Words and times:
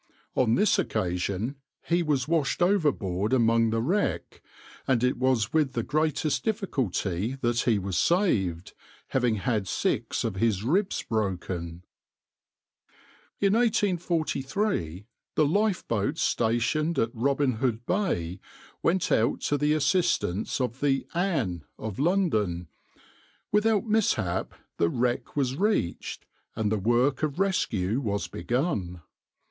On 0.33 0.55
this 0.55 0.79
occasion 0.79 1.57
he 1.83 2.01
was 2.01 2.27
washed 2.27 2.63
overboard 2.63 3.33
among 3.33 3.69
the 3.69 3.83
wreck, 3.83 4.41
and 4.87 5.03
it 5.03 5.15
was 5.19 5.53
with 5.53 5.73
the 5.73 5.83
greatest 5.83 6.43
difficulty 6.43 7.35
that 7.41 7.59
he 7.59 7.77
was 7.77 7.97
saved, 7.99 8.73
having 9.09 9.35
had 9.35 9.67
six 9.67 10.23
of 10.23 10.37
his 10.37 10.63
ribs 10.63 11.03
broken.\par 11.03 11.83
In 13.41 13.53
1843 13.53 15.05
the 15.35 15.45
lifeboat 15.45 16.17
stationed 16.17 16.97
at 16.97 17.11
Robin 17.13 17.57
Hood 17.57 17.85
Bay 17.85 18.39
went 18.81 19.11
out 19.11 19.39
to 19.41 19.55
the 19.59 19.73
assistance 19.73 20.59
of 20.59 20.79
the 20.79 21.05
{\itshape{Ann}} 21.13 21.61
of 21.77 21.99
London. 21.99 22.69
Without 23.51 23.85
mishap 23.85 24.55
the 24.77 24.89
wreck 24.89 25.35
was 25.35 25.57
reached, 25.57 26.25
and 26.55 26.71
the 26.71 26.79
work 26.79 27.21
of 27.21 27.37
rescue 27.39 27.99
was 28.01 28.27
begun. 28.27 29.03